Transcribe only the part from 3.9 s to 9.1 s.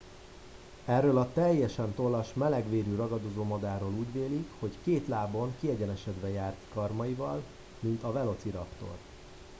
úgy vélik hogy két lábon kiegyenesedve járt karmaival mint a velociraptor